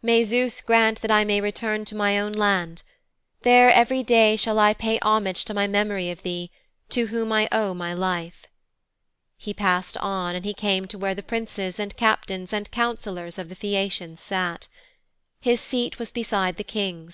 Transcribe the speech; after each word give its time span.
May 0.00 0.24
Zeus 0.24 0.62
grant 0.62 1.02
that 1.02 1.10
I 1.10 1.26
may 1.26 1.42
return 1.42 1.84
to 1.84 1.94
my 1.94 2.18
own 2.18 2.32
land. 2.32 2.82
There 3.42 3.70
every 3.70 4.02
day 4.02 4.34
shall 4.34 4.58
I 4.58 4.72
pay 4.72 4.98
homage 5.00 5.44
to 5.44 5.52
my 5.52 5.66
memory 5.66 6.08
of 6.10 6.22
thee, 6.22 6.50
to 6.88 7.08
whom 7.08 7.30
I 7.32 7.50
owe 7.52 7.74
my 7.74 7.92
life.' 7.92 8.46
He 9.36 9.52
passed 9.52 9.98
on 9.98 10.34
and 10.34 10.46
he 10.46 10.54
came 10.54 10.86
to 10.86 10.96
where 10.96 11.14
the 11.14 11.22
Princes 11.22 11.78
and 11.78 11.98
Captains 11.98 12.50
and 12.50 12.70
Councillors 12.70 13.36
of 13.36 13.50
the 13.50 13.56
Phæacians 13.56 14.20
sat. 14.20 14.68
His 15.38 15.60
seat 15.60 15.98
was 15.98 16.10
beside 16.10 16.56
the 16.56 16.64
King's. 16.64 17.02